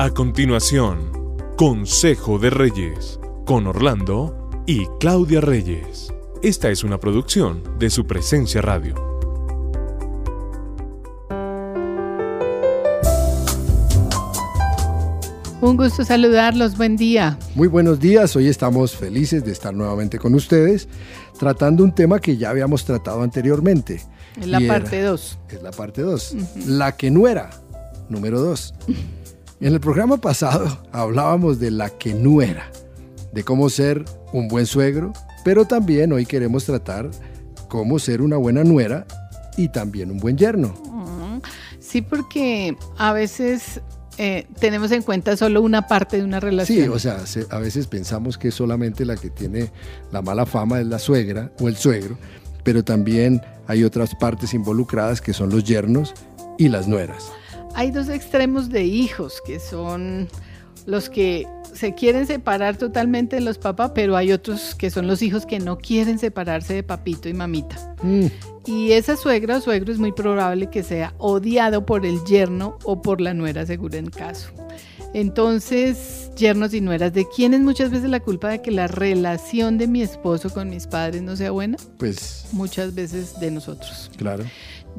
[0.00, 1.10] A continuación,
[1.56, 6.14] Consejo de Reyes, con Orlando y Claudia Reyes.
[6.40, 8.94] Esta es una producción de su presencia radio.
[15.60, 17.36] Un gusto saludarlos, buen día.
[17.56, 20.88] Muy buenos días, hoy estamos felices de estar nuevamente con ustedes
[21.40, 24.00] tratando un tema que ya habíamos tratado anteriormente.
[24.40, 25.38] Es la parte 2.
[25.48, 26.36] Es la parte 2.
[26.68, 27.50] La que no era,
[28.08, 28.74] número 2.
[29.60, 32.70] En el programa pasado hablábamos de la que no era,
[33.32, 35.12] de cómo ser un buen suegro,
[35.44, 37.10] pero también hoy queremos tratar
[37.66, 39.04] cómo ser una buena nuera
[39.56, 41.40] y también un buen yerno.
[41.80, 43.80] Sí, porque a veces
[44.16, 46.78] eh, tenemos en cuenta solo una parte de una relación.
[46.78, 47.18] Sí, o sea,
[47.50, 49.72] a veces pensamos que solamente la que tiene
[50.12, 52.16] la mala fama es la suegra o el suegro,
[52.62, 56.14] pero también hay otras partes involucradas que son los yernos
[56.58, 57.32] y las nueras
[57.78, 60.26] hay dos extremos de hijos que son
[60.84, 65.22] los que se quieren separar totalmente de los papás, pero hay otros que son los
[65.22, 67.94] hijos que no quieren separarse de papito y mamita.
[68.02, 68.26] Mm.
[68.66, 73.00] Y esa suegra o suegro es muy probable que sea odiado por el yerno o
[73.00, 74.50] por la nuera, seguro en caso.
[75.14, 79.78] Entonces, yernos y nueras, ¿de quién es muchas veces la culpa de que la relación
[79.78, 81.76] de mi esposo con mis padres no sea buena?
[81.96, 84.10] Pues muchas veces de nosotros.
[84.16, 84.42] Claro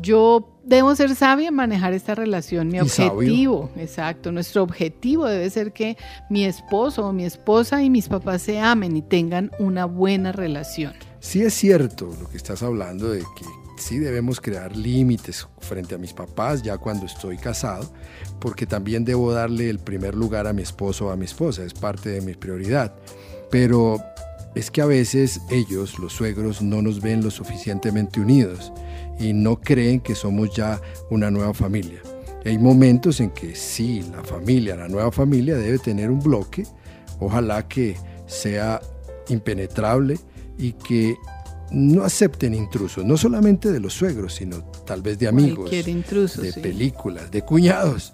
[0.00, 2.68] yo debo ser sabia en manejar esta relación.
[2.68, 5.96] Mi objetivo, exacto, nuestro objetivo debe ser que
[6.28, 10.92] mi esposo o mi esposa y mis papás se amen y tengan una buena relación.
[11.20, 13.44] Sí es cierto lo que estás hablando de que
[13.78, 17.90] sí debemos crear límites frente a mis papás ya cuando estoy casado,
[18.38, 21.74] porque también debo darle el primer lugar a mi esposo o a mi esposa, es
[21.74, 22.94] parte de mi prioridad.
[23.50, 24.02] Pero
[24.58, 28.72] es que a veces ellos, los suegros, no nos ven lo suficientemente unidos
[29.20, 32.02] y no creen que somos ya una nueva familia.
[32.44, 36.64] hay momentos en que sí, la familia, la nueva familia debe tener un bloque,
[37.20, 38.80] ojalá que sea
[39.28, 40.18] impenetrable
[40.58, 41.16] y que
[41.70, 47.30] no acepten intrusos, no solamente de los suegros, sino tal vez de amigos, de películas,
[47.30, 48.12] de cuñados.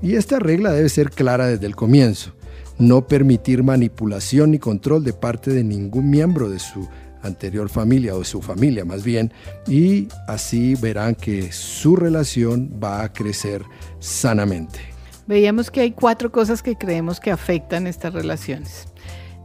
[0.00, 2.32] Y esta regla debe ser clara desde el comienzo,
[2.78, 6.88] no permitir manipulación ni control de parte de ningún miembro de su
[7.22, 9.32] anterior familia o su familia más bien,
[9.66, 13.62] y así verán que su relación va a crecer
[14.00, 14.80] sanamente.
[15.26, 18.88] Veíamos que hay cuatro cosas que creemos que afectan estas relaciones.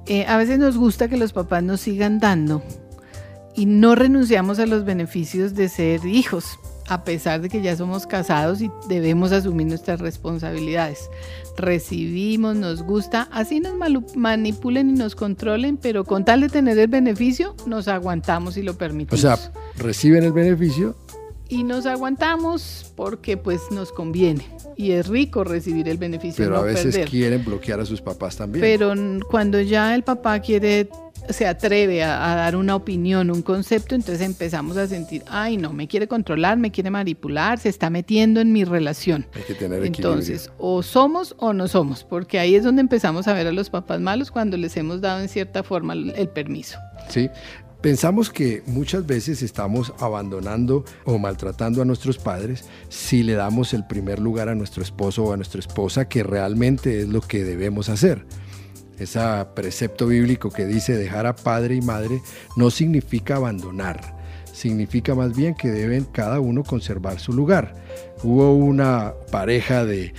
[0.08, 2.64] Eh, a veces nos gusta que los papás nos sigan dando
[3.56, 8.08] y no renunciamos a los beneficios de ser hijos a pesar de que ya somos
[8.08, 11.09] casados y debemos asumir nuestras responsabilidades.
[11.58, 13.74] Recibimos, nos gusta, así nos
[14.16, 18.78] manipulen y nos controlen, pero con tal de tener el beneficio, nos aguantamos y lo
[18.78, 19.24] permitimos.
[19.24, 20.96] O sea, reciben el beneficio.
[21.50, 24.46] Y nos aguantamos porque pues nos conviene.
[24.75, 26.44] Y es rico recibir el beneficio.
[26.44, 28.62] Pero a veces quieren bloquear a sus papás también.
[28.62, 28.94] Pero
[29.30, 30.90] cuando ya el papá quiere
[31.30, 35.88] se atreve a, dar una opinión, un concepto, entonces empezamos a sentir, ay no, me
[35.88, 39.26] quiere controlar, me quiere manipular, se está metiendo en mi relación.
[39.34, 43.34] Hay que tener Entonces, o somos o no somos, porque ahí es donde empezamos a
[43.34, 46.78] ver a los papás malos cuando les hemos dado en cierta forma el permiso.
[47.10, 47.30] Sí,
[47.82, 53.86] Pensamos que muchas veces estamos abandonando o maltratando a nuestros padres si le damos el
[53.86, 57.90] primer lugar a nuestro esposo o a nuestra esposa, que realmente es lo que debemos
[57.90, 58.26] hacer
[58.97, 59.19] ese
[59.56, 62.22] precepto bíblico que dice dejar a padre y madre
[62.56, 64.18] no significa abandonar,
[64.52, 67.75] significa más bien que deben cada uno conservar su lugar.
[68.24, 70.13] Hubo una pareja de,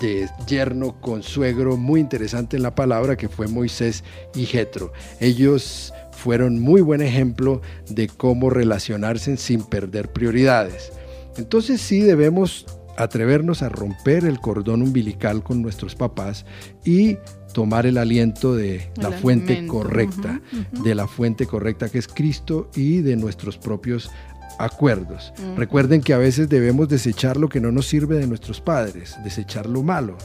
[0.00, 4.02] de yerno con suegro muy interesante en la palabra que fue Moisés
[4.34, 4.92] y Jetro.
[5.20, 10.92] Ellos fueron muy buen ejemplo de cómo relacionarse sin perder prioridades.
[11.36, 16.46] Entonces sí debemos atrevernos a romper el cordón umbilical con nuestros papás
[16.84, 17.18] y
[17.54, 20.42] tomar el aliento de la fuente correcta,
[20.72, 24.10] de la fuente correcta que es Cristo y de nuestros propios
[24.58, 25.32] acuerdos.
[25.56, 29.66] Recuerden que a veces debemos desechar lo que no nos sirve de nuestros padres, desechar
[29.66, 30.18] lo malo,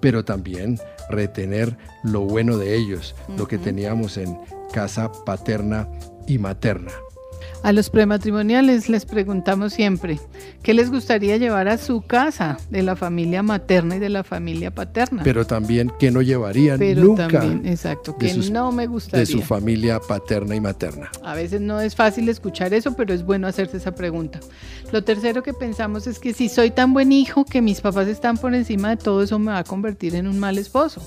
[0.00, 0.80] pero también
[1.10, 4.36] retener lo bueno de ellos, lo que teníamos en
[4.72, 5.88] casa paterna
[6.26, 6.92] y materna.
[7.62, 10.18] A los prematrimoniales les preguntamos siempre,
[10.62, 14.70] ¿qué les gustaría llevar a su casa de la familia materna y de la familia
[14.70, 15.22] paterna?
[15.22, 17.28] Pero también, ¿qué no llevarían Pero nunca?
[17.28, 19.20] También, exacto, que no me gustaría.
[19.20, 21.10] De su familia paterna y materna.
[21.22, 24.40] A veces no es fácil escuchar eso, pero es bueno hacerse esa pregunta.
[24.92, 28.36] Lo tercero que pensamos es que si soy tan buen hijo que mis papás están
[28.38, 31.02] por encima de todo eso, me va a convertir en un mal esposo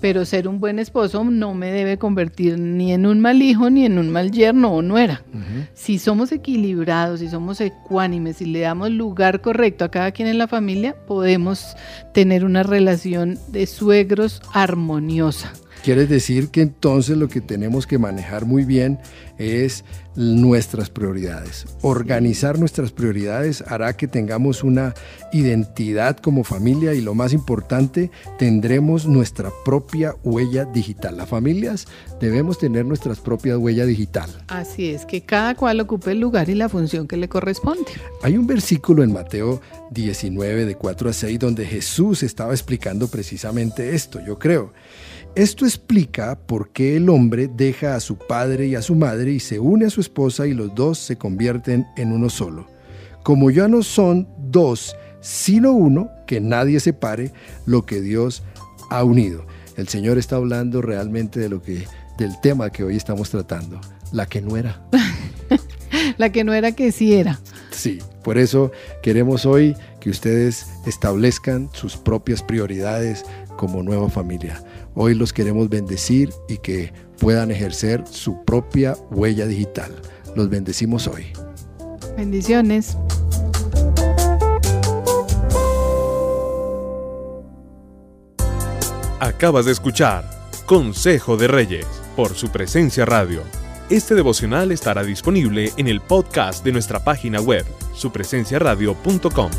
[0.00, 3.84] pero ser un buen esposo no me debe convertir ni en un mal hijo ni
[3.84, 5.22] en un mal yerno o nuera.
[5.74, 10.38] Si somos equilibrados, si somos ecuánimes, si le damos lugar correcto a cada quien en
[10.38, 11.76] la familia, podemos
[12.12, 15.52] tener una relación de suegros armoniosa.
[15.82, 18.98] Quiere decir que entonces lo que tenemos que manejar muy bien
[19.38, 19.84] es
[20.16, 21.66] nuestras prioridades.
[21.82, 24.94] Organizar nuestras prioridades hará que tengamos una
[25.32, 31.18] identidad como familia y lo más importante, tendremos nuestra propia huella digital.
[31.18, 31.86] Las familias
[32.20, 34.30] debemos tener nuestra propia huella digital.
[34.48, 37.92] Así es, que cada cual ocupe el lugar y la función que le corresponde.
[38.22, 43.94] Hay un versículo en Mateo 19 de 4 a 6 donde Jesús estaba explicando precisamente
[43.94, 44.72] esto, yo creo.
[45.36, 49.40] Esto explica por qué el hombre deja a su padre y a su madre y
[49.40, 52.66] se une a su esposa y los dos se convierten en uno solo.
[53.22, 57.34] Como ya no son dos, sino uno, que nadie separe
[57.66, 58.44] lo que Dios
[58.88, 59.46] ha unido.
[59.76, 61.84] El Señor está hablando realmente de lo que
[62.16, 63.78] del tema que hoy estamos tratando,
[64.12, 64.80] la que no era.
[66.16, 67.40] la que no era que sí era.
[67.72, 68.72] Sí, por eso
[69.02, 74.62] queremos hoy que ustedes establezcan sus propias prioridades como nueva familia.
[74.94, 79.92] Hoy los queremos bendecir y que puedan ejercer su propia huella digital.
[80.34, 81.26] Los bendecimos hoy.
[82.16, 82.96] Bendiciones.
[89.20, 90.24] Acabas de escuchar
[90.66, 93.42] Consejo de Reyes por su presencia radio.
[93.88, 97.64] Este devocional estará disponible en el podcast de nuestra página web,
[97.94, 99.50] supresenciaradio.com.